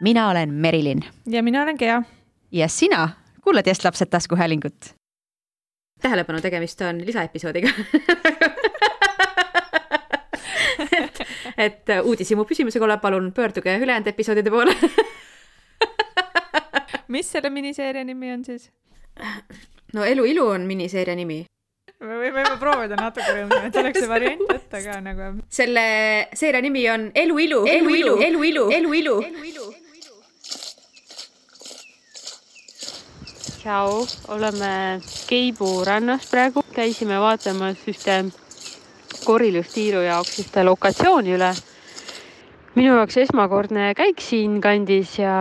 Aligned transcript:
mina 0.00 0.30
olen 0.30 0.54
Merilin. 0.54 1.04
ja 1.26 1.42
mina 1.42 1.62
olen 1.62 1.76
Gea. 1.78 2.02
ja 2.52 2.68
sina 2.68 3.08
kuulad 3.44 3.66
Yes 3.66 3.84
lapsed 3.84 4.06
taskuhäälingut. 4.06 4.94
tähelepanu, 6.02 6.40
tegemist 6.40 6.80
on 6.80 7.06
lisaepisoodiga 7.06 7.68
et, 11.02 11.20
et 11.58 11.82
uudishimu 12.02 12.44
püsimuse 12.44 12.78
korral 12.78 12.98
palun 12.98 13.32
pöörduge 13.32 13.78
ülejäänud 13.78 14.06
episoodide 14.06 14.50
poole 14.50 14.74
mis 17.08 17.32
selle 17.32 17.50
miniseeria 17.50 18.04
nimi 18.04 18.32
on 18.32 18.44
siis? 18.44 18.70
no 19.94 20.04
Elu 20.04 20.24
ilu 20.24 20.46
on 20.48 20.66
miniseeria 20.66 21.16
nimi 21.16 21.44
me 22.00 22.18
võime 22.20 22.44
proovida 22.60 22.96
natuke 22.98 23.32
et 23.66 23.76
oleks 23.80 24.00
see 24.02 24.10
variant 24.10 24.44
võtta 24.46 24.82
ka 24.84 25.00
nagu. 25.02 25.30
selle 25.50 25.84
seeria 26.38 26.62
nimi 26.62 26.84
on 26.90 27.08
Elu 27.14 27.38
ilu, 27.42 27.64
elu 27.66 27.94
ilu, 27.96 28.14
elu 28.22 28.44
ilu, 28.50 28.68
elu 28.78 28.94
ilu, 29.00 29.16
elu 29.26 29.44
ilu. 29.50 29.57
Tšau, 33.68 34.06
oleme 34.32 35.00
Keibu 35.28 35.84
rannas 35.84 36.24
praegu, 36.30 36.62
käisime 36.72 37.18
vaatamas 37.20 37.82
ühte 37.90 38.14
korilustiiru 39.26 40.00
jaoks 40.06 40.38
ühte 40.40 40.64
lokatsiooni 40.64 41.34
üle. 41.36 41.50
minu 42.78 42.94
jaoks 42.96 43.18
esmakordne 43.26 43.92
käik 43.98 44.24
siinkandis 44.24 45.18
ja 45.18 45.36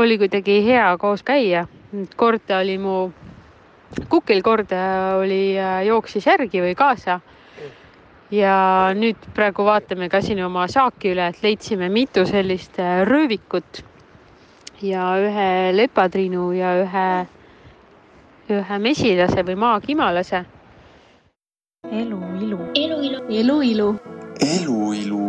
oli 0.00 0.18
kuidagi 0.18 0.62
hea 0.64 0.88
koos 0.98 1.22
käia. 1.22 1.66
korda 2.16 2.58
oli 2.64 2.78
mu, 2.78 3.12
kukil 4.08 4.42
korda 4.42 4.82
oli, 5.20 5.56
jooksis 5.84 6.26
järgi 6.26 6.64
või 6.64 6.74
kaasa. 6.74 7.20
ja 8.30 8.56
nüüd 8.96 9.20
praegu 9.34 9.64
vaatame 9.64 10.08
ka 10.08 10.22
siin 10.22 10.40
oma 10.44 10.64
saaki 10.68 11.12
üle, 11.12 11.28
et 11.28 11.42
leidsime 11.42 11.88
mitu 11.88 12.24
sellist 12.24 12.80
röövikut 13.04 13.84
ja 14.84 15.04
ühe 15.20 15.72
lepatriinu 15.76 16.52
ja 16.52 16.74
ühe, 16.82 17.06
ühe 18.52 18.78
mesilase 18.78 19.44
või 19.46 19.56
maakimalase. 19.64 20.44
elu, 21.90 22.20
ilu. 22.42 22.58
elu, 22.74 22.98
ilu. 23.02 23.20
elu, 23.28 23.62
ilu. 23.62 23.88
elu, 24.40 24.78
ilu. 24.92 25.22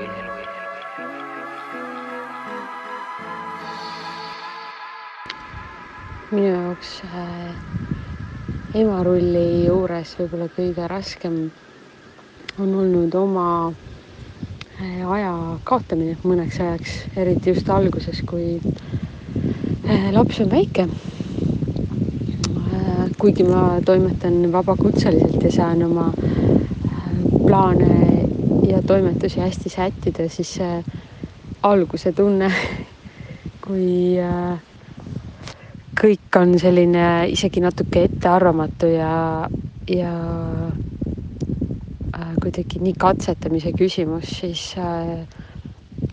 minu 6.27 6.47
jaoks 6.51 6.89
äh, 7.07 7.55
emarulli 8.75 9.63
juures 9.63 10.09
võib-olla 10.19 10.49
kõige 10.51 10.87
raskem 10.91 11.37
on 12.59 12.75
olnud 12.75 13.13
oma 13.13 13.73
äh, 14.81 15.11
aja 15.11 15.33
kaotamine 15.63 16.15
mõneks 16.25 16.57
ajaks, 16.61 16.95
eriti 17.17 17.51
just 17.53 17.69
alguses, 17.69 18.21
kui 18.25 18.57
äh, 18.57 20.07
laps 20.15 20.39
on 20.41 20.49
väike. 20.49 20.87
Äh, 22.49 23.03
kuigi 23.21 23.45
ma 23.45 23.77
toimetan 23.85 24.51
vabakutseliselt 24.51 25.43
ja 25.43 25.51
saan 25.53 25.83
oma 25.85 26.07
plaane 27.45 28.25
ja 28.67 28.81
toimetusi 28.81 29.39
hästi 29.39 29.69
sättida, 29.69 30.29
siis 30.29 30.55
see 30.57 30.83
alguse 31.63 32.11
tunne, 32.17 32.49
kui 33.65 34.17
kõik 35.97 36.41
on 36.41 36.57
selline 36.61 37.05
isegi 37.29 37.61
natuke 37.61 38.07
ettearvamatu 38.09 38.89
ja, 38.97 39.13
ja 39.89 40.11
kuidagi 42.41 42.79
nii 42.81 42.95
katsetamise 42.99 43.71
küsimus, 43.77 44.29
siis 44.39 44.63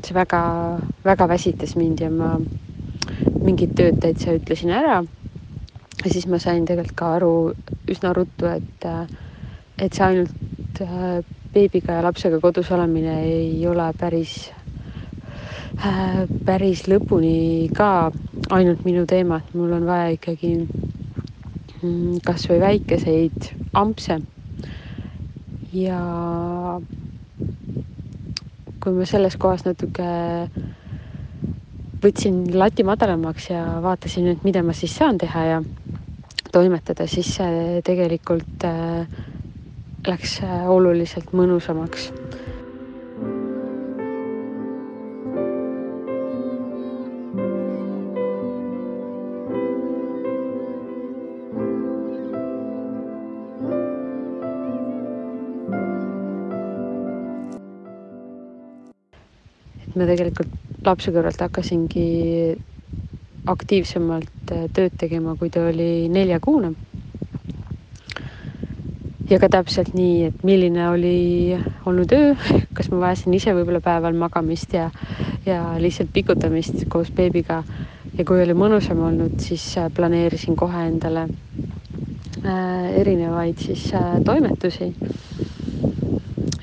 see 0.05 0.15
väga-väga 0.17 1.29
väsitas 1.29 1.75
mind 1.77 2.01
ja 2.01 2.11
ma 2.11 2.37
mingid 3.45 3.75
tööd 3.77 4.01
täitsa 4.03 4.35
ütlesin 4.39 4.73
ära. 4.73 5.03
ja 6.05 6.11
siis 6.11 6.27
ma 6.27 6.39
sain 6.39 6.67
tegelikult 6.67 6.97
ka 6.97 7.13
aru 7.17 7.35
üsna 7.89 8.13
ruttu, 8.17 8.47
et, 8.47 8.87
et 9.79 9.95
see 9.95 10.05
ainult 10.05 10.83
beebiga 11.55 11.99
ja 11.99 12.03
lapsega 12.05 12.41
kodus 12.43 12.71
olemine 12.75 13.21
ei 13.25 13.67
ole 13.67 13.87
päris, 13.99 14.51
päris 16.45 16.85
lõpuni 16.91 17.71
ka 17.77 18.11
ainult 18.51 18.85
minu 18.85 19.07
teema, 19.07 19.41
et 19.41 19.55
mul 19.55 19.73
on 19.79 19.87
vaja 19.89 20.13
ikkagi 20.17 20.55
mm, 20.65 22.21
kasvõi 22.27 22.61
väikeseid 22.61 23.53
ampse 23.73 24.21
ja 25.75 26.01
kui 28.83 28.93
ma 28.95 29.07
selles 29.09 29.37
kohas 29.41 29.65
natuke 29.67 30.07
võtsin 32.05 32.43
lati 32.55 32.85
madalamaks 32.85 33.49
ja 33.51 33.63
vaatasin, 33.83 34.29
et 34.35 34.45
mida 34.45 34.63
ma 34.63 34.75
siis 34.77 34.95
saan 34.97 35.19
teha 35.19 35.45
ja 35.49 35.63
toimetada, 36.53 37.07
siis 37.11 37.33
see 37.39 37.81
tegelikult 37.87 38.67
äh, 38.69 39.09
läks 40.07 40.39
oluliselt 40.71 41.33
mõnusamaks 41.33 42.11
ma 59.95 60.07
tegelikult 60.09 60.85
lapse 60.85 61.13
kõrvalt 61.15 61.41
hakkasingi 61.47 62.09
aktiivsemalt 63.51 64.53
äh, 64.53 64.67
tööd 64.75 64.97
tegema, 65.01 65.37
kui 65.41 65.51
ta 65.53 65.67
oli 65.69 66.09
neljakuune. 66.13 66.75
ja 69.31 69.39
ka 69.41 69.49
täpselt 69.49 69.95
nii, 69.97 70.27
et 70.29 70.43
milline 70.45 70.89
oli 70.91 71.57
olnud 71.89 72.13
öö, 72.13 72.35
kas 72.77 72.91
ma 72.93 73.01
vajasin 73.07 73.35
ise 73.35 73.55
võib-olla 73.57 73.81
päeval 73.81 74.17
magamist 74.21 74.75
ja, 74.77 74.91
ja 75.47 75.63
lihtsalt 75.81 76.13
pikutamist 76.13 76.85
koos 76.93 77.11
beebiga. 77.11 77.63
ja 78.19 78.25
kui 78.25 78.43
oli 78.43 78.57
mõnusam 78.57 79.01
olnud, 79.05 79.39
siis 79.41 79.65
äh, 79.79 79.91
planeerisin 79.95 80.57
kohe 80.57 80.87
endale 80.89 81.29
äh, 81.29 82.91
erinevaid 83.01 83.59
siis 83.59 83.91
toimetusi 84.25 84.93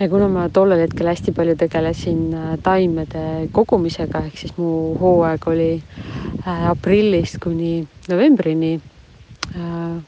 ja 0.01 0.09
kuna 0.09 0.28
ma 0.34 0.47
tollel 0.50 0.81
hetkel 0.81 1.12
hästi 1.12 1.34
palju 1.38 1.53
tegelesin 1.62 2.22
äh, 2.34 2.53
taimede 2.66 3.25
kogumisega, 3.53 4.23
ehk 4.25 4.39
siis 4.39 4.56
mu 4.57 4.95
hooaeg 4.97 5.45
oli 5.51 5.73
äh, 5.78 6.63
aprillist 6.72 7.38
kuni 7.44 7.84
novembrini, 8.09 8.72
äh, 9.53 10.00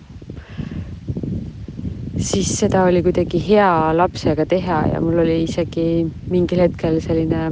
siis 2.18 2.50
seda 2.58 2.88
oli 2.90 3.04
kuidagi 3.06 3.42
hea 3.46 3.70
lapsega 3.94 4.48
teha 4.50 4.81
ja 4.96 5.04
mul 5.04 5.22
oli 5.28 5.44
isegi 5.44 5.88
mingil 6.31 6.66
hetkel 6.66 7.00
selline 7.04 7.52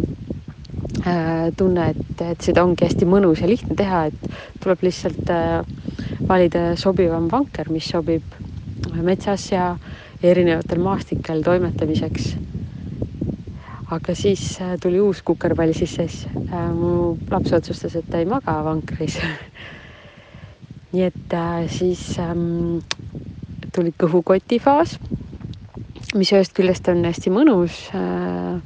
tunne, 1.58 1.86
et, 1.94 2.22
et 2.26 2.44
seda 2.46 2.62
ongi 2.66 2.86
hästi 2.86 3.08
mõnus 3.10 3.40
ja 3.42 3.48
lihtne 3.50 3.74
teha, 3.78 4.04
et 4.10 4.60
tuleb 4.62 4.84
lihtsalt 4.86 5.30
valida 6.30 6.76
sobivam 6.78 7.30
vanker, 7.32 7.72
mis 7.74 7.88
sobib 7.90 8.36
metsas 9.02 9.48
ja 9.50 9.72
erinevatel 10.24 10.80
maastikel 10.80 11.44
toimetamiseks. 11.44 12.36
aga 13.92 14.16
siis 14.16 14.62
äh, 14.62 14.78
tuli 14.82 15.00
uus 15.04 15.22
kukerpall 15.22 15.74
sisse, 15.74 16.08
siis 16.08 16.28
äh, 16.48 16.70
mu 16.74 17.18
laps 17.32 17.54
otsustas, 17.54 17.96
et 17.96 18.10
ta 18.10 18.20
ei 18.22 18.26
maga 18.26 18.64
vankris 18.64 19.20
nii 20.92 21.04
et 21.08 21.34
äh, 21.34 21.68
siis 21.72 22.02
ähm, 22.20 22.80
tuli 23.72 23.94
kõhukoti 23.96 24.60
faas, 24.60 24.98
mis 26.16 26.32
ühest 26.36 26.56
küljest 26.58 26.90
on 26.92 27.06
hästi 27.08 27.32
mõnus 27.32 27.86
äh,. 27.96 28.60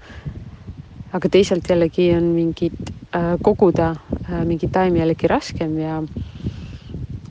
aga 1.16 1.30
teisalt 1.32 1.70
jällegi 1.70 2.10
on 2.16 2.32
mingid 2.36 2.90
äh, 3.16 3.36
koguda 3.46 3.94
äh, 4.26 4.42
mingeid 4.44 4.74
taimi 4.74 5.00
jällegi 5.00 5.30
raskem 5.32 5.78
ja, 5.80 6.02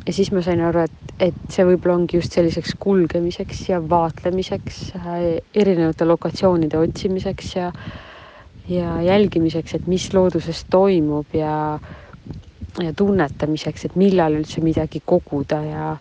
ja 0.07 0.13
siis 0.15 0.31
ma 0.33 0.45
sain 0.47 0.63
aru, 0.63 0.87
et 0.87 1.04
et 1.23 1.37
see 1.53 1.65
võib-olla 1.67 1.99
ongi 2.01 2.19
just 2.19 2.35
selliseks 2.35 2.75
kulgemiseks 2.81 3.69
ja 3.69 3.79
vaatlemiseks, 3.89 4.81
äh, 4.99 5.21
erinevate 5.55 6.07
lokatsioonide 6.09 6.81
otsimiseks 6.81 7.55
ja, 7.57 7.71
ja 8.69 8.97
jälgimiseks, 9.03 9.77
et 9.79 9.87
mis 9.91 10.09
looduses 10.15 10.65
toimub 10.71 11.37
ja, 11.37 11.79
ja 12.83 12.93
tunnetamiseks, 12.97 13.87
et 13.89 13.97
millal 14.01 14.41
üldse 14.41 14.65
midagi 14.65 15.03
koguda 15.07 15.63
ja 15.65 15.97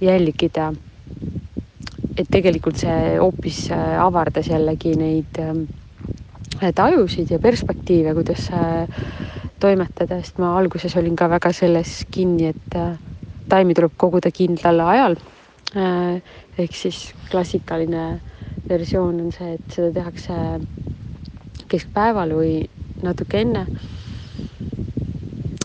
jälgida. 0.00 0.72
et 2.18 2.28
tegelikult 2.30 2.76
see 2.76 3.16
hoopis 3.16 3.70
äh, 3.72 3.96
avardas 4.02 4.50
jällegi 4.50 4.92
neid 4.98 5.38
äh, 5.40 6.72
tajusid 6.74 7.30
ja 7.30 7.38
perspektiive, 7.38 8.12
kuidas 8.14 8.50
toimetada, 9.60 10.18
sest 10.20 10.38
ma 10.38 10.50
alguses 10.58 10.96
olin 10.96 11.16
ka 11.16 11.28
väga 11.30 11.52
selles 11.56 12.04
kinni, 12.12 12.50
et 12.52 12.76
taimi 13.50 13.74
tuleb 13.74 13.94
koguda 13.98 14.30
kindlal 14.34 14.82
ajal, 14.86 15.16
ehk 16.58 16.76
siis 16.76 17.10
klassikaline 17.30 18.04
versioon 18.68 19.20
on 19.24 19.32
see, 19.34 19.54
et 19.56 19.74
seda 19.74 19.90
tehakse 19.94 20.36
keskpäeval 21.70 22.34
või 22.34 22.54
natuke 23.02 23.42
enne. 23.44 23.66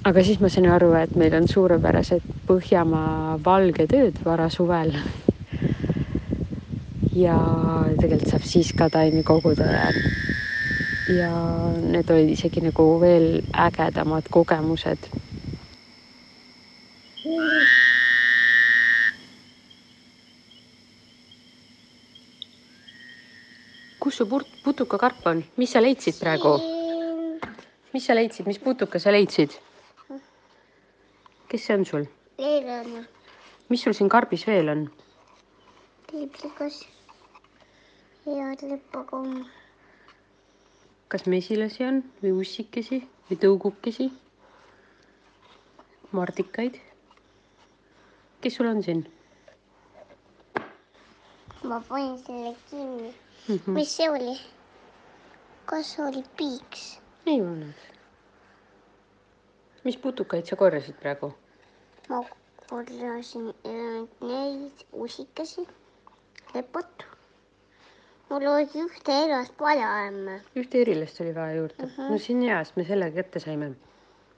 aga 0.06 0.24
siis 0.24 0.40
ma 0.42 0.50
sain 0.54 0.68
aru, 0.70 0.92
et 0.94 1.16
meil 1.18 1.34
on 1.34 1.48
suurepärased 1.50 2.34
Põhjamaa 2.46 3.40
valged 3.46 3.94
ööd 3.98 4.20
varasuvel. 4.26 4.94
ja 7.16 7.38
tegelikult 8.02 8.30
saab 8.30 8.46
siis 8.46 8.74
ka 8.74 8.90
taimi 8.90 9.24
koguda 9.24 9.66
ja, 9.72 9.86
ja 11.16 11.32
need 11.82 12.10
olid 12.12 12.34
isegi 12.34 12.62
nagu 12.62 12.90
veel 13.02 13.42
ägedamad 13.68 14.28
kogemused 14.30 15.10
su 24.15 24.25
put-, 24.27 24.47
putukakarp 24.63 25.25
on, 25.27 25.44
mis 25.59 25.71
sa 25.75 25.81
leidsid 25.83 26.15
praegu? 26.21 26.56
mis 27.94 28.06
sa 28.07 28.15
leidsid, 28.15 28.47
mis 28.47 28.59
putuka 28.63 29.00
sa 29.00 29.12
leidsid? 29.12 29.51
kes 31.51 31.65
see 31.65 31.75
on 31.75 31.83
sul? 31.85 32.06
Leelane, 32.39 33.01
mis 33.69 33.83
sul 33.83 33.95
siin 33.97 34.09
karbis 34.09 34.45
veel 34.47 34.71
on? 34.71 34.85
liblikas 36.13 36.85
ja 38.25 38.53
lipakomm, 38.62 39.44
kas 41.12 41.27
mesilasi 41.27 41.83
on 41.83 42.00
või 42.23 42.31
ussikesi 42.39 43.01
või 43.27 43.41
tõugukesi? 43.44 44.07
mardikaid? 46.15 46.79
kes 48.39 48.62
sul 48.62 48.71
on 48.71 48.79
siin 48.88 49.03
ma 51.67 51.81
panin 51.89 52.17
selle 52.17 52.56
kinni. 52.69 53.15
mm? 53.47 53.56
-hmm. 53.56 53.71
mis 53.71 53.97
see 53.97 54.09
oli? 54.09 54.39
kas 55.65 56.00
oli 56.00 56.23
piiks? 56.38 57.00
ei 57.25 57.41
olnud. 57.41 57.79
mis 59.83 59.97
putukaid 59.97 60.45
sa 60.45 60.56
korjasid 60.56 60.95
praegu? 61.00 61.33
ma 62.09 62.23
korjasin 62.69 63.47
äh, 63.50 64.07
neid 64.21 64.85
usikesi, 64.94 65.67
lepot. 66.53 67.06
mul 68.29 68.47
oli 68.53 68.69
ühte 68.85 69.17
elast 69.25 69.59
vaja 69.59 69.89
emme. 70.07 70.41
ühte 70.56 70.81
erilast 70.81 71.21
oli 71.21 71.35
vaja 71.35 71.56
juurde 71.56 71.83
uh. 71.83 71.89
-huh. 71.89 72.12
no 72.12 72.17
see 72.17 72.35
on 72.35 72.41
hea, 72.41 72.63
sest 72.63 72.77
me 72.77 72.85
selle 72.85 73.12
kätte 73.12 73.39
saime. 73.39 73.75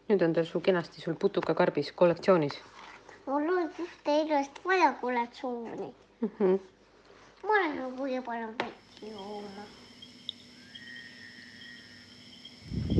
nüüd 0.09 0.23
on 0.25 0.33
ta 0.33 0.43
su 0.43 0.59
kenasti 0.59 1.01
sul 1.01 1.15
putukakarbis 1.19 1.91
kollektsioonis 1.91 2.61
mul 3.27 3.49
oli 3.53 3.67
ühte 3.83 4.13
elast 4.21 4.59
vaja 4.65 4.93
kollektsiooni. 5.01 5.93
mm. 6.21 6.29
-hmm. 6.39 6.59
Ma 7.47 7.59
olen 7.59 7.75
nagu 7.79 8.03
võib-olla 8.03 8.49
vett 8.59 9.01
jooma. 9.07 9.65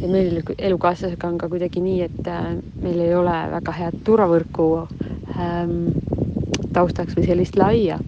ja 0.01 0.07
meil 0.07 0.41
elukaaslasega 0.57 1.27
on 1.27 1.37
ka 1.41 1.49
kuidagi 1.51 1.81
nii, 1.83 2.01
et 2.05 2.31
äh, 2.31 2.47
meil 2.81 3.03
ei 3.03 3.13
ole 3.15 3.35
väga 3.51 3.75
head 3.75 3.99
turvavõrku 4.07 4.69
ähm, 5.35 5.77
taustaks 6.73 7.17
või 7.17 7.27
sellist 7.27 7.57
laia. 7.59 7.99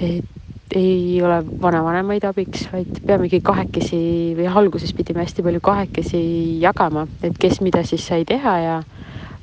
et 0.00 0.76
ei 0.76 1.18
ole 1.22 1.40
vanavanemaid 1.62 2.24
abiks, 2.28 2.68
vaid 2.72 3.00
peamegi 3.06 3.40
kahekesi 3.42 3.98
või 4.38 4.46
alguses 4.46 4.92
pidime 4.94 5.24
hästi 5.24 5.42
palju 5.42 5.60
kahekesi 5.66 6.20
jagama, 6.62 7.06
et 7.26 7.38
kes 7.42 7.58
mida 7.64 7.82
siis 7.86 8.06
sai 8.06 8.24
teha 8.24 8.54
ja, 8.62 8.76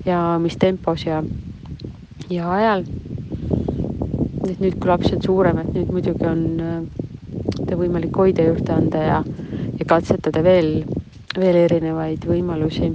ja 0.06 0.22
mis 0.42 0.56
tempos 0.58 1.04
ja, 1.06 1.22
ja 2.32 2.52
ajal. 2.56 2.88
Et 4.54 4.64
nüüd, 4.64 4.78
kui 4.80 4.90
laps 4.92 5.12
on 5.14 5.22
suurem, 5.24 5.60
et 5.64 5.74
nüüd 5.76 5.92
muidugi 5.94 6.28
on 6.30 6.46
äh, 6.62 6.80
ta 7.68 7.78
võimalik 7.80 8.16
hoida 8.16 8.48
juurde 8.48 8.74
anda 8.74 9.04
ja, 9.04 9.20
ja 9.80 9.90
katsetada 9.90 10.44
veel 10.46 10.82
veel 11.38 11.64
erinevaid 11.68 12.26
võimalusi. 12.26 12.92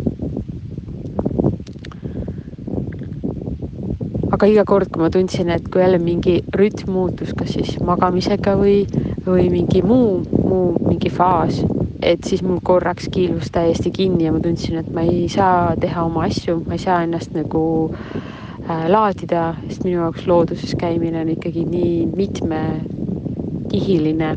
aga 4.32 4.49
iga 4.49 4.62
kord, 4.66 4.88
kui 4.90 5.02
ma 5.04 5.10
tundsin, 5.12 5.50
et 5.54 5.66
kui 5.70 5.82
jälle 5.82 5.99
mingi 6.02 6.38
rütm 6.56 6.88
muutus, 6.90 7.34
kas 7.37 7.52
siis 7.52 7.76
magamisega 7.84 8.56
või, 8.58 8.81
või 9.26 9.44
mingi 9.52 9.82
muu, 9.87 10.22
muu 10.40 10.72
mingi 10.88 11.12
faas, 11.12 11.60
et 12.00 12.25
siis 12.26 12.40
mul 12.43 12.58
korraks 12.64 13.06
kiilus 13.12 13.52
täiesti 13.55 13.93
kinni 13.94 14.25
ja 14.26 14.32
ma 14.34 14.40
tundsin, 14.43 14.81
et 14.81 14.88
ma 14.90 15.05
ei 15.06 15.28
saa 15.31 15.76
teha 15.78 16.08
oma 16.08 16.25
asju, 16.26 16.58
ma 16.64 16.75
ei 16.75 16.82
saa 16.82 17.02
ennast 17.05 17.37
nagu 17.37 17.62
äh, 17.93 18.42
laadida, 18.88 19.54
sest 19.69 19.84
minu 19.84 20.00
jaoks 20.00 20.26
looduses 20.26 20.74
käimine 20.80 21.20
on 21.20 21.28
ikkagi 21.36 21.64
nii 21.69 22.06
mitmekihiline 22.16 24.36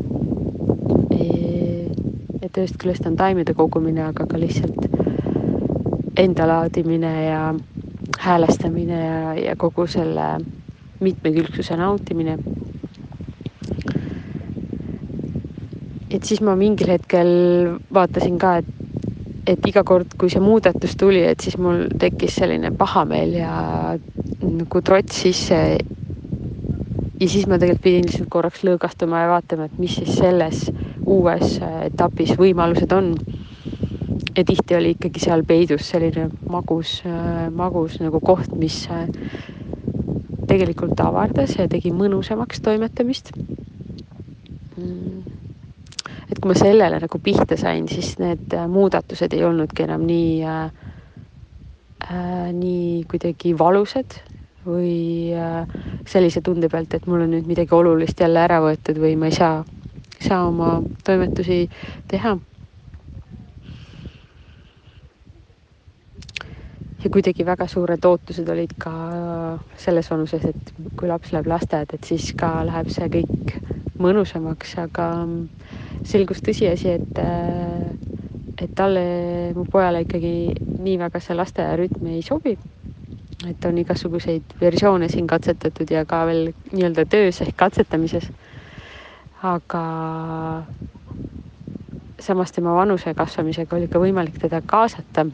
et 2.46 2.60
ühest 2.62 2.78
küljest 2.80 3.06
on 3.08 3.16
taimede 3.18 3.54
kogumine, 3.56 4.04
aga 4.06 4.26
ka 4.28 4.38
lihtsalt 4.40 4.86
enda 6.16 6.46
laadimine 6.48 7.12
ja 7.26 7.40
häälestamine 8.22 9.00
ja, 9.00 9.34
ja 9.34 9.56
kogu 9.56 9.86
selle 9.86 10.36
mitmekülgsuse 11.00 11.76
nautimine. 11.76 12.38
et 16.10 16.24
siis 16.24 16.40
ma 16.40 16.54
mingil 16.56 16.88
hetkel 16.88 17.28
vaatasin 17.92 18.38
ka, 18.40 18.54
et, 18.62 18.68
et 19.52 19.66
iga 19.68 19.82
kord, 19.84 20.14
kui 20.16 20.30
see 20.32 20.40
muudatus 20.40 20.94
tuli, 20.96 21.20
et 21.28 21.42
siis 21.44 21.58
mul 21.60 21.90
tekkis 22.00 22.38
selline 22.40 22.70
pahameel 22.78 23.34
ja 23.36 23.50
nagu 24.46 24.82
trots 24.82 25.22
sisse. 25.22 25.60
ja 27.20 27.28
siis 27.28 27.46
ma 27.48 27.58
tegelikult 27.58 27.82
pidin 27.82 28.06
lihtsalt 28.06 28.28
korraks 28.30 28.64
lõõgastuma 28.66 29.22
ja 29.24 29.32
vaatama, 29.32 29.66
et 29.66 29.78
mis 29.80 29.94
siis 29.96 30.18
selles 30.18 30.66
uues 31.06 31.58
etapis 31.86 32.34
võimalused 32.38 32.92
on. 32.92 33.14
ja 34.36 34.44
tihti 34.44 34.76
oli 34.76 34.94
ikkagi 34.96 35.20
seal 35.22 35.44
peidus 35.48 35.90
selline 35.90 36.28
magus, 36.50 37.02
magus 37.56 38.00
nagu 38.00 38.20
koht, 38.20 38.52
mis 38.56 38.84
tegelikult 40.46 41.00
avardas 41.00 41.56
ja 41.58 41.68
tegi 41.68 41.92
mõnusamaks 41.92 42.62
toimetamist. 42.62 43.32
et 46.26 46.40
kui 46.40 46.50
ma 46.50 46.56
sellele 46.58 46.98
nagu 47.00 47.18
pihta 47.22 47.56
sain, 47.56 47.88
siis 47.88 48.18
need 48.20 48.52
muudatused 48.68 49.32
ei 49.32 49.44
olnudki 49.46 49.86
enam 49.86 50.04
nii 50.06 50.44
äh,, 50.44 50.70
nii 52.52 53.04
kuidagi 53.10 53.54
valusad 53.58 54.18
või 54.66 55.32
äh, 55.34 55.64
sellise 56.06 56.42
tunde 56.42 56.68
pealt, 56.68 56.94
et 56.94 57.06
mul 57.06 57.24
on 57.24 57.34
nüüd 57.36 57.48
midagi 57.48 57.74
olulist 57.74 58.20
jälle 58.20 58.42
ära 58.42 58.60
võetud 58.64 58.98
või 59.00 59.16
ma 59.16 59.30
ei 59.30 59.38
saa 59.38 59.64
saa 60.20 60.46
oma 60.46 60.82
toimetusi 61.04 61.70
teha. 62.08 62.38
ja 67.04 67.10
kuidagi 67.12 67.44
väga 67.46 67.66
suured 67.70 68.04
ootused 68.08 68.48
olid 68.50 68.72
ka 68.82 68.92
selles 69.78 70.08
vanuses, 70.10 70.42
et 70.48 70.72
kui 70.98 71.06
laps 71.06 71.30
läheb 71.30 71.46
lasteaeda, 71.46 71.94
et 71.94 72.08
siis 72.08 72.32
ka 72.34 72.64
läheb 72.66 72.88
see 72.90 73.06
kõik 73.12 73.52
mõnusamaks, 74.02 74.72
aga 74.82 75.06
selgus 76.02 76.42
tõsiasi, 76.42 76.96
et, 76.96 77.20
et 78.58 78.74
talle, 78.74 79.04
mu 79.54 79.68
pojale 79.70 80.02
ikkagi 80.02 80.32
nii 80.66 80.96
väga 81.04 81.22
see 81.22 81.38
lasteaiarütm 81.38 82.10
ei 82.10 82.24
sobi. 82.26 82.56
Et 83.44 83.64
on 83.68 83.78
igasuguseid 83.78 84.56
versioone 84.60 85.08
siin 85.12 85.26
katsetatud 85.26 85.90
ja 85.90 86.04
ka 86.08 86.24
veel 86.26 86.52
nii-öelda 86.72 87.04
töös 87.04 87.42
ehk 87.44 87.56
katsetamises 87.56 88.30
aga 89.42 89.82
samas 92.20 92.52
tema 92.52 92.74
vanuse 92.74 93.14
kasvamisega 93.14 93.76
oli 93.76 93.88
ka 93.88 94.00
võimalik 94.00 94.38
teda 94.40 94.62
kaasata 94.66 95.26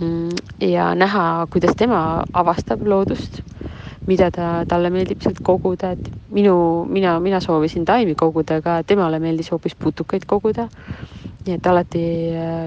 mm, 0.00 0.32
ja 0.66 0.90
näha, 0.98 1.46
kuidas 1.52 1.76
tema 1.78 2.24
avastab 2.32 2.82
loodust, 2.86 3.40
mida 4.08 4.30
ta, 4.34 4.64
talle 4.68 4.90
meeldib 4.90 5.22
sealt 5.22 5.40
koguda, 5.44 5.92
et 5.94 6.10
minu, 6.34 6.84
mina, 6.90 7.18
mina 7.20 7.40
soovisin 7.44 7.86
taimi 7.88 8.16
koguda, 8.18 8.58
aga 8.58 8.80
temale 8.82 9.20
meeldis 9.22 9.52
hoopis 9.52 9.78
putukaid 9.78 10.26
koguda. 10.26 10.68
nii 11.46 11.54
et 11.54 11.66
alati, 11.66 12.00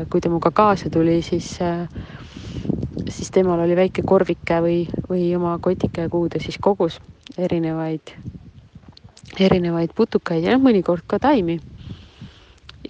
kui 0.09 0.21
ta 0.21 0.29
minuga 0.29 0.49
kaasa 0.57 0.89
tuli, 0.89 1.19
siis, 1.21 1.59
siis 3.11 3.31
temal 3.31 3.59
oli 3.59 3.75
väike 3.75 4.03
korvike 4.07 4.61
või, 4.63 4.77
või 5.09 5.29
oma 5.35 5.57
kotike, 5.61 6.07
kuhu 6.09 6.29
ta 6.31 6.39
siis 6.43 6.57
kogus 6.61 6.99
erinevaid 7.37 8.15
erinevaid 9.39 9.93
putukaid 9.95 10.43
ja 10.43 10.55
noh, 10.55 10.63
mõnikord 10.63 11.05
ka 11.07 11.19
taimi. 11.21 11.59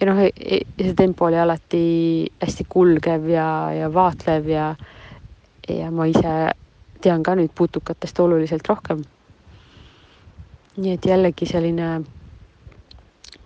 ja 0.00 0.08
noh, 0.08 0.18
e-, 0.18 0.32
e-, 0.34 0.64
see 0.78 0.94
tempo 0.98 1.26
oli 1.28 1.38
alati 1.38 1.84
hästi 2.42 2.66
kulgev 2.68 3.28
ja, 3.30 3.46
ja 3.76 3.92
vaatlev 3.92 4.48
ja, 4.50 4.72
ja 5.68 5.90
ma 5.90 6.08
ise 6.10 6.52
tean 7.02 7.22
ka 7.22 7.36
nüüd 7.38 7.52
putukatest 7.54 8.20
oluliselt 8.20 8.66
rohkem. 8.68 9.04
nii 10.76 10.96
et 10.96 11.06
jällegi 11.06 11.46
selline, 11.46 12.00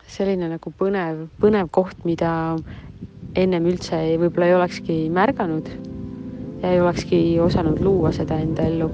selline 0.06 0.48
nagu 0.52 0.72
põnev, 0.78 1.26
põnev 1.42 1.70
koht, 1.70 2.04
mida 2.04 2.30
ennem 3.36 3.66
üldse 3.68 3.98
võib-olla 4.16 4.48
ei 4.48 4.56
olekski 4.56 4.98
märganud 5.12 5.95
ja 6.62 6.70
ei 6.70 6.80
olekski 6.80 7.40
osanud 7.40 7.80
luua 7.80 8.12
seda 8.12 8.38
enda 8.38 8.62
ellu. 8.62 8.90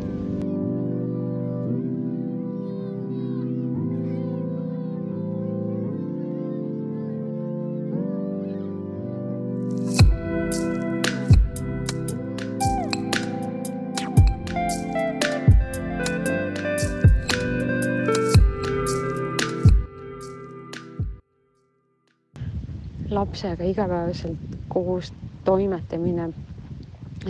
Lapsega 23.11 23.65
igapäevaselt 23.65 24.39
koos 24.69 25.13
toimetamine 25.45 26.33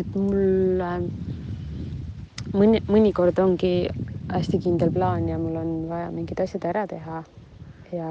et 0.01 0.17
mul 0.17 0.81
äh, 0.81 1.01
mõni, 2.57 2.81
mõnikord 2.89 3.39
ongi 3.43 3.89
hästi 4.33 4.61
kindel 4.65 4.93
plaan 4.95 5.29
ja 5.29 5.39
mul 5.41 5.59
on 5.61 5.73
vaja 5.91 6.11
mingid 6.15 6.41
asjad 6.41 6.65
ära 6.71 6.87
teha. 6.89 7.23
ja, 7.93 8.09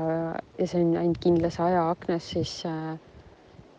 ja 0.59 0.67
see 0.67 0.83
on 0.83 0.93
ainult 0.99 1.21
kindlas 1.23 1.57
ajaaknas, 1.59 2.27
siis 2.35 2.59
äh, 2.69 2.93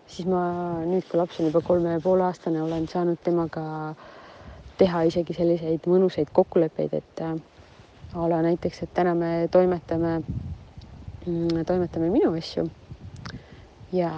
siis 0.07 0.27
ma 0.29 0.43
nüüd, 0.85 1.07
kui 1.09 1.21
laps 1.21 1.39
on 1.41 1.49
juba 1.49 1.63
kolme 1.65 1.95
ja 1.95 2.03
poole 2.03 2.27
aastane, 2.27 2.63
olen 2.63 2.89
saanud 2.91 3.21
temaga 3.25 3.65
teha 4.81 5.05
isegi 5.09 5.37
selliseid 5.37 5.87
mõnusaid 5.87 6.33
kokkuleppeid, 6.35 6.99
et 6.99 7.23
äh, 7.23 7.37
a 8.15 8.29
la 8.29 8.43
näiteks, 8.45 8.83
et 8.85 8.95
täna 8.95 9.15
me 9.17 9.33
toimetame, 9.53 10.19
toimetame 11.69 12.11
minu 12.13 12.33
asju 12.37 12.67
ja, 13.95 14.11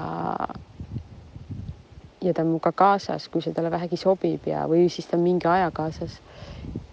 ja 2.25 2.35
ta 2.35 2.43
on 2.43 2.49
minuga 2.49 2.73
kaasas, 2.73 3.29
kui 3.29 3.43
see 3.45 3.55
talle 3.55 3.71
vähegi 3.71 3.99
sobib 4.01 4.47
ja, 4.49 4.65
või 4.71 4.87
siis 4.93 5.09
ta 5.09 5.19
on 5.19 5.25
mingi 5.25 5.49
aja 5.51 5.71
kaasas. 5.75 6.21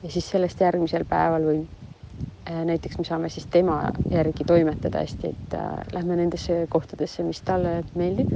ja 0.03 0.09
siis 0.09 0.29
sellest 0.29 0.59
järgmisel 0.61 1.05
päeval 1.05 1.45
või 1.47 1.61
äh, 1.61 2.63
näiteks 2.65 2.97
me 2.97 3.05
saame 3.07 3.29
siis 3.29 3.47
tema 3.51 3.91
järgi 4.09 4.43
toimetada 4.43 5.05
hästi, 5.05 5.27
et 5.27 5.55
äh, 5.55 5.71
lähme 5.93 6.15
nendesse 6.15 6.65
kohtadesse, 6.69 7.23
mis 7.23 7.41
talle 7.41 7.83
meeldib 7.95 8.33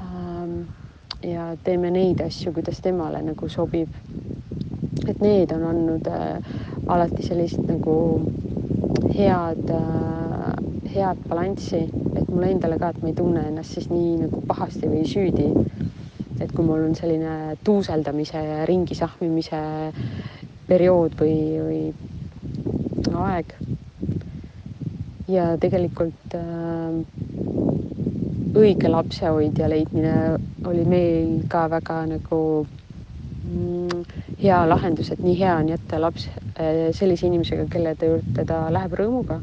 ähm,. 0.00 0.60
ja 1.22 1.56
teeme 1.64 1.90
neid 1.90 2.20
asju, 2.20 2.52
kuidas 2.52 2.80
temale 2.80 3.22
nagu 3.22 3.48
sobib. 3.48 3.88
et 5.08 5.20
need 5.20 5.52
on 5.52 5.64
olnud 5.70 6.06
äh, 6.06 6.54
alati 6.86 7.22
sellist 7.22 7.64
nagu 7.66 7.96
head 9.16 9.70
äh,, 9.70 10.54
head 10.94 11.28
balanssi 11.28 11.86
et 12.16 12.28
mulle 12.28 12.50
endale 12.52 12.78
ka, 12.78 12.92
et 12.92 13.02
ma 13.02 13.10
ei 13.10 13.16
tunne 13.16 13.42
ennast 13.48 13.76
siis 13.76 13.88
nii 13.90 14.16
nagu 14.24 14.42
pahasti 14.48 14.88
või 14.90 15.04
süüdi. 15.08 15.48
et 16.40 16.50
kui 16.50 16.64
mul 16.66 16.88
on 16.88 16.94
selline 16.98 17.56
tuuseldamise 17.64 18.40
ja 18.42 18.64
ringi 18.66 18.96
sahmimise 18.98 19.60
periood 20.66 21.14
või, 21.20 21.36
või 21.62 21.82
aeg. 23.22 23.54
ja 25.28 25.44
tegelikult 25.60 26.34
äh, 26.34 26.96
õige 28.58 28.90
lapsehoidja 28.90 29.68
leidmine 29.70 30.14
oli 30.68 30.84
meil 30.88 31.36
ka 31.52 31.68
väga 31.70 32.00
nagu 32.10 32.40
mm, 32.66 34.02
hea 34.42 34.64
lahendus, 34.68 35.12
et 35.12 35.22
nii 35.22 35.38
hea 35.38 35.54
on 35.60 35.70
jätta 35.72 36.00
laps 36.02 36.28
äh, 36.28 36.90
sellise 36.96 37.28
inimesega, 37.28 37.68
kelle 37.72 37.94
juurde 38.00 38.44
ta 38.48 38.66
läheb 38.74 38.98
rõõmuga 39.00 39.40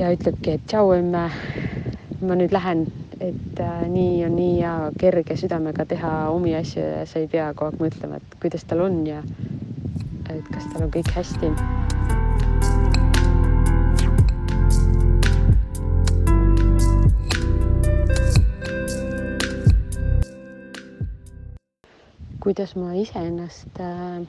ja 0.00 0.08
ütlebki, 0.14 0.56
et 0.56 0.62
tšau 0.70 0.94
emme, 0.96 1.26
ma 2.24 2.36
nüüd 2.38 2.54
lähen, 2.56 2.86
et 3.20 3.60
äh, 3.60 3.82
nii 3.92 4.22
on 4.24 4.36
nii 4.38 4.54
hea 4.56 4.74
kerge 5.00 5.36
südamega 5.36 5.84
teha 5.90 6.12
omi 6.32 6.54
asju 6.56 6.80
ja 6.80 7.02
sa 7.08 7.20
ei 7.20 7.28
pea 7.28 7.50
kogu 7.52 7.68
aeg 7.68 7.82
mõtlema, 7.84 8.20
et 8.20 8.36
kuidas 8.40 8.64
tal 8.70 8.80
on 8.86 9.02
ja 9.08 9.20
et 10.30 10.48
kas 10.54 10.68
tal 10.72 10.86
on 10.86 10.94
kõik 10.96 11.12
hästi. 11.16 11.52
kuidas 22.40 22.72
ma 22.72 22.94
iseennast 22.96 23.82
äh, 23.84 24.22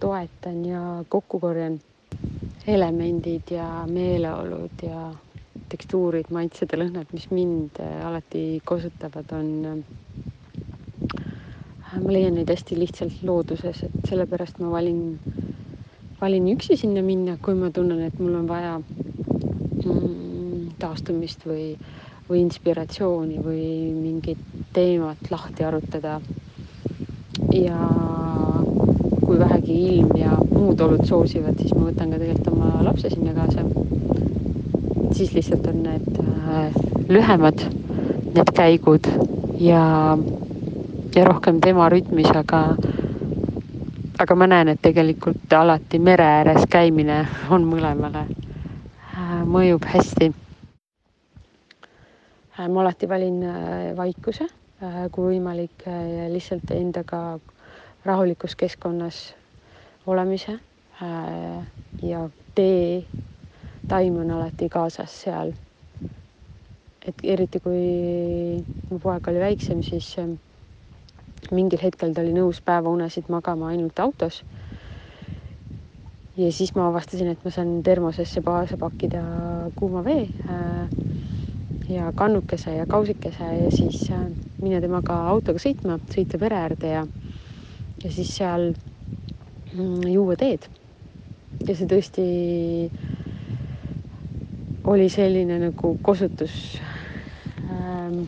toetan 0.00 0.64
ja 0.64 1.04
kokku 1.12 1.36
korjan 1.38 1.76
elemendid 2.68 3.50
ja 3.50 3.86
meeleolud 3.88 4.82
ja 4.82 5.08
tekstuurid, 5.68 6.28
maitsed 6.32 6.72
ja 6.72 6.78
lõhnad, 6.80 7.08
mis 7.12 7.28
mind 7.32 7.80
äh, 7.82 8.06
alati 8.06 8.60
kosutavad, 8.68 9.32
on, 9.36 9.48
äh, 9.68 9.76
ma 12.02 12.12
leian 12.12 12.34
neid 12.36 12.50
hästi 12.52 12.78
lihtsalt 12.78 13.22
looduses, 13.26 13.82
et 13.88 14.08
sellepärast 14.08 14.60
ma 14.62 14.70
valin, 14.72 15.18
valin 16.20 16.48
üksi 16.54 16.76
sinna 16.80 17.02
minna, 17.04 17.36
kui 17.42 17.56
ma 17.58 17.72
tunnen, 17.74 18.00
et 18.06 18.16
mul 18.20 18.34
on 18.40 18.48
vaja 18.48 18.74
mm, 18.80 20.76
taastumist 20.80 21.40
või, 21.48 21.72
või 22.28 22.38
inspiratsiooni 22.44 23.38
või 23.44 23.64
mingit 23.96 24.40
teemat 24.76 25.30
lahti 25.32 25.64
arutada. 25.64 26.20
ja 27.54 27.78
kui 29.24 29.38
vähegi 29.38 29.74
ilm 29.88 30.10
ja 30.16 30.36
muud 30.58 30.80
olud 30.80 31.04
soosivad, 31.06 31.58
siis 31.60 31.74
ma 31.76 31.86
võtan 31.86 32.10
ka 32.12 32.18
tegelikult 32.18 32.50
oma 32.52 32.82
lapse 32.86 33.10
sinna 33.12 33.34
kaasa. 33.36 33.64
siis 35.16 35.32
lihtsalt 35.34 35.66
on 35.66 35.82
need 35.82 36.18
äh, 36.20 36.74
lühemad, 37.08 37.62
need 38.34 38.50
käigud 38.54 39.06
ja, 39.58 40.18
ja 41.14 41.24
rohkem 41.24 41.60
tema 41.60 41.88
rütmis, 41.88 42.28
aga, 42.34 42.76
aga 44.18 44.36
ma 44.36 44.46
näen, 44.50 44.68
et 44.74 44.82
tegelikult 44.82 45.52
alati 45.56 45.98
mere 45.98 46.26
ääres 46.40 46.66
käimine 46.70 47.22
on 47.50 47.64
mõlemale 47.70 48.26
äh,, 48.26 49.42
mõjub 49.46 49.88
hästi 49.94 50.30
äh,. 52.58 52.68
ma 52.68 52.80
alati 52.84 53.08
valin 53.08 53.42
äh, 53.42 53.96
vaikuse, 53.96 54.50
äh, 54.82 55.06
kui 55.12 55.32
võimalik, 55.32 55.86
äh, 55.86 56.28
lihtsalt 56.34 56.70
endaga 56.76 57.38
rahulikus 58.04 58.54
keskkonnas 58.56 59.37
olemise 60.08 60.58
äh, 61.02 61.66
ja 62.02 62.28
tee, 62.54 63.04
taim 63.88 64.16
on 64.22 64.30
alati 64.30 64.68
kaasas 64.68 65.14
seal. 65.22 65.52
et 67.08 67.20
eriti 67.24 67.60
kui 67.64 67.82
mu 68.90 68.98
poeg 69.00 69.28
oli 69.30 69.40
väiksem, 69.40 69.82
siis 69.82 70.10
äh, 70.20 70.28
mingil 71.52 71.80
hetkel 71.82 72.12
ta 72.12 72.24
oli 72.24 72.34
nõus 72.36 72.60
päevaunesid 72.64 73.30
magama 73.32 73.70
ainult 73.72 74.00
autos. 74.00 74.42
ja 76.36 76.50
siis 76.52 76.74
ma 76.76 76.88
avastasin, 76.88 77.32
et 77.32 77.44
ma 77.44 77.52
saan 77.54 77.78
termosesse 77.82 78.42
kaasa 78.44 78.76
pakkida 78.80 79.22
kuuma 79.76 80.04
vee 80.04 80.28
ja 81.88 82.12
kannukese 82.14 82.74
ja 82.76 82.86
kausikese 82.86 83.44
ja 83.44 83.70
siis 83.72 84.04
minna 84.62 84.80
temaga 84.80 85.22
autoga 85.32 85.60
sõitma, 85.62 85.96
sõita 86.12 86.38
pere 86.40 86.62
äärde 86.66 86.92
ja 86.92 87.06
ja 88.04 88.10
siis 88.12 88.30
seal 88.36 88.72
juua 89.76 90.36
teed. 90.36 90.68
ja 91.66 91.74
see 91.74 91.88
tõesti 91.88 92.24
oli 94.88 95.08
selline 95.12 95.58
nagu 95.60 95.94
kosutus 96.02 96.78
ähm,, 97.68 98.22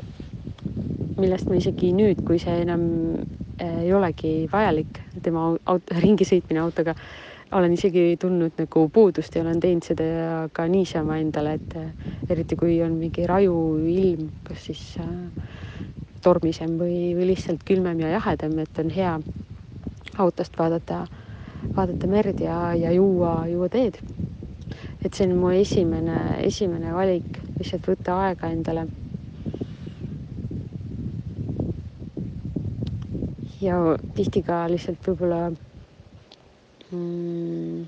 millest 1.20 1.48
ma 1.48 1.56
isegi 1.56 1.92
nüüd, 1.96 2.22
kui 2.26 2.40
see 2.42 2.62
enam 2.64 2.84
äh, 3.60 3.82
ei 3.84 3.92
olegi 3.96 4.48
vajalik, 4.52 5.00
tema 5.22 5.50
auto, 5.64 6.00
ringi 6.00 6.26
sõitmine 6.28 6.60
autoga, 6.64 6.96
olen 7.56 7.72
isegi 7.74 8.16
tundnud 8.20 8.58
nagu 8.60 8.86
puudust 8.92 9.34
ja 9.34 9.42
olen 9.42 9.60
teinud 9.62 9.86
seda 9.86 10.48
ka 10.54 10.66
niisama 10.70 11.18
endale, 11.22 11.56
et 11.60 11.76
äh, 11.80 12.10
eriti 12.30 12.58
kui 12.60 12.80
on 12.84 12.98
mingi 13.00 13.26
raju 13.28 13.56
ilm, 13.90 14.28
kas 14.46 14.68
siis 14.68 14.84
äh, 15.00 15.08
tormisem 16.24 16.76
või, 16.80 17.14
või 17.16 17.32
lihtsalt 17.32 17.64
külmem 17.68 18.04
ja 18.04 18.14
jahedam, 18.18 18.58
et 18.60 18.84
on 18.84 18.92
hea 18.92 19.16
autost 20.20 20.56
vaadata, 20.58 21.04
vaadata 21.68 22.08
merd 22.10 22.40
ja, 22.40 22.72
ja 22.74 22.92
juua, 22.92 23.46
juua 23.48 23.68
teed. 23.68 24.00
et 25.04 25.14
see 25.16 25.24
on 25.26 25.38
mu 25.40 25.48
esimene, 25.56 26.16
esimene 26.44 26.92
valik, 26.92 27.38
lihtsalt 27.58 27.88
võtta 27.88 28.18
aega 28.26 28.50
endale. 28.52 28.86
ja 33.60 33.76
tihti 34.16 34.40
ka 34.44 34.62
lihtsalt 34.72 35.04
võib-olla 35.04 35.40
mm, 36.92 37.82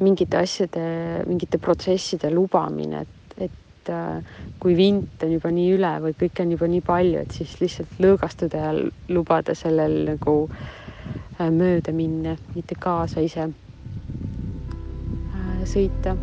mingite 0.00 0.38
asjade, 0.40 0.84
mingite 1.28 1.60
protsesside 1.60 2.30
lubamine, 2.32 3.02
et, 3.04 3.34
et 3.48 3.92
äh, 3.92 4.38
kui 4.60 4.76
vint 4.78 5.26
on 5.26 5.34
juba 5.36 5.52
nii 5.52 5.74
üle 5.76 5.92
või 6.06 6.16
kõike 6.22 6.46
on 6.46 6.54
juba 6.56 6.70
nii 6.72 6.86
palju, 6.86 7.20
et 7.20 7.36
siis 7.36 7.52
lihtsalt 7.60 8.00
lõõgastuda 8.00 8.64
ja 8.64 8.72
lubada 9.12 9.56
sellel 9.58 10.00
nagu 10.08 10.38
äh, 10.46 10.83
mööda 11.38 11.92
minna, 11.92 12.36
mitte 12.54 12.74
kaasa 12.80 13.20
ise 13.24 13.48
äh, 13.48 13.52
sõita 15.64 16.16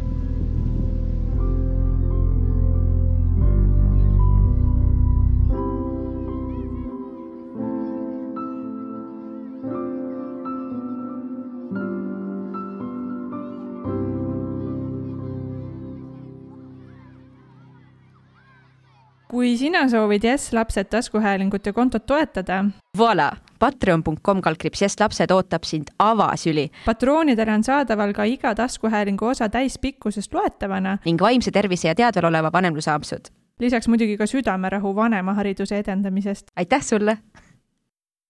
kui 19.31 19.55
sina 19.57 19.87
soovid 19.89 20.23
Jess 20.23 20.53
Lapsed 20.53 20.91
taskuhäälingut 20.91 21.65
ja 21.65 21.73
kontot 21.73 22.05
toetada. 22.05 22.65
Voila, 22.97 23.31
patreon.com 23.61 24.41
kaldkriips 24.41 24.81
Jess 24.81 24.99
Lapsed 24.99 25.31
ootab 25.31 25.63
sind 25.63 25.93
avasüli. 25.99 26.69
patroonidele 26.85 27.53
on 27.53 27.63
saadaval 27.63 28.13
ka 28.13 28.23
iga 28.23 28.55
taskuhäälingu 28.55 29.25
osa 29.25 29.49
täispikkusest 29.49 30.33
loetavana. 30.33 30.97
ning 31.05 31.21
vaimse 31.21 31.51
tervise 31.51 31.87
ja 31.87 31.95
teadval 31.95 32.31
oleva 32.33 32.51
vanemluse 32.53 32.91
ampsud 32.91 33.29
lisaks 33.59 33.87
muidugi 33.87 34.17
ka 34.17 34.25
südamerahu 34.25 34.95
vanemahariduse 34.95 35.77
edendamisest. 35.77 36.51
aitäh 36.55 36.81
sulle! 36.81 37.17